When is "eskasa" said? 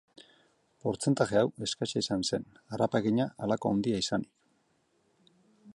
1.67-2.03